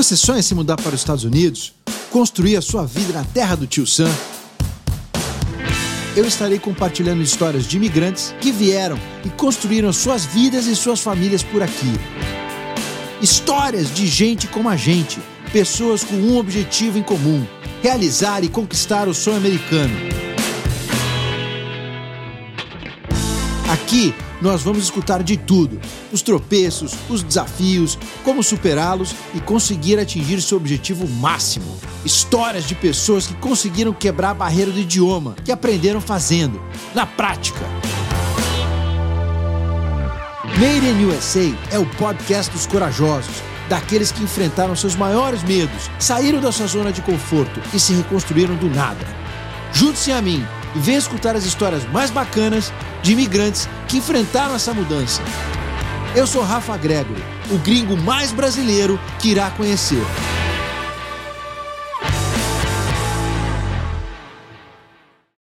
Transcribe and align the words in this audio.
Você 0.00 0.16
sonha 0.16 0.42
se 0.42 0.54
mudar 0.54 0.78
para 0.78 0.94
os 0.94 1.00
Estados 1.02 1.24
Unidos? 1.24 1.74
Construir 2.10 2.56
a 2.56 2.62
sua 2.62 2.86
vida 2.86 3.12
na 3.12 3.22
terra 3.22 3.54
do 3.54 3.66
tio 3.66 3.86
Sam? 3.86 4.10
Eu 6.16 6.24
estarei 6.24 6.58
compartilhando 6.58 7.20
histórias 7.20 7.66
de 7.66 7.76
imigrantes 7.76 8.34
que 8.40 8.50
vieram 8.50 8.98
e 9.22 9.28
construíram 9.28 9.92
suas 9.92 10.24
vidas 10.24 10.66
e 10.66 10.74
suas 10.74 11.00
famílias 11.00 11.42
por 11.42 11.62
aqui. 11.62 11.92
Histórias 13.20 13.94
de 13.94 14.06
gente 14.06 14.46
como 14.46 14.70
a 14.70 14.76
gente, 14.76 15.20
pessoas 15.52 16.02
com 16.02 16.14
um 16.14 16.38
objetivo 16.38 16.96
em 16.96 17.02
comum: 17.02 17.46
realizar 17.82 18.42
e 18.42 18.48
conquistar 18.48 19.06
o 19.06 19.12
sonho 19.12 19.36
americano. 19.36 19.94
Aqui 23.90 24.14
nós 24.40 24.62
vamos 24.62 24.84
escutar 24.84 25.20
de 25.20 25.36
tudo: 25.36 25.80
os 26.12 26.22
tropeços, 26.22 26.92
os 27.08 27.24
desafios, 27.24 27.98
como 28.22 28.40
superá-los 28.40 29.16
e 29.34 29.40
conseguir 29.40 29.98
atingir 29.98 30.40
seu 30.40 30.58
objetivo 30.58 31.08
máximo. 31.08 31.76
Histórias 32.04 32.68
de 32.68 32.76
pessoas 32.76 33.26
que 33.26 33.34
conseguiram 33.34 33.92
quebrar 33.92 34.30
a 34.30 34.34
barreira 34.34 34.70
do 34.70 34.78
idioma, 34.78 35.34
que 35.44 35.50
aprenderam 35.50 36.00
fazendo, 36.00 36.62
na 36.94 37.04
prática. 37.04 37.66
Made 40.56 40.86
in 40.86 41.06
USA 41.06 41.52
é 41.72 41.78
o 41.80 41.86
podcast 41.96 42.52
dos 42.52 42.68
corajosos, 42.68 43.42
daqueles 43.68 44.12
que 44.12 44.22
enfrentaram 44.22 44.76
seus 44.76 44.94
maiores 44.94 45.42
medos, 45.42 45.90
saíram 45.98 46.40
da 46.40 46.52
sua 46.52 46.68
zona 46.68 46.92
de 46.92 47.02
conforto 47.02 47.60
e 47.74 47.80
se 47.80 47.92
reconstruíram 47.92 48.54
do 48.54 48.70
nada. 48.70 49.04
Junte-se 49.72 50.12
a 50.12 50.22
mim 50.22 50.46
e 50.74 50.78
venha 50.78 50.98
escutar 50.98 51.34
as 51.36 51.44
histórias 51.44 51.84
mais 51.90 52.10
bacanas 52.10 52.72
de 53.02 53.12
imigrantes 53.12 53.68
que 53.88 53.98
enfrentaram 53.98 54.54
essa 54.54 54.72
mudança. 54.72 55.22
Eu 56.14 56.26
sou 56.26 56.42
Rafa 56.42 56.76
Gregory, 56.76 57.22
o 57.50 57.58
gringo 57.58 57.96
mais 57.96 58.32
brasileiro 58.32 58.98
que 59.18 59.30
irá 59.30 59.50
conhecer. 59.50 60.02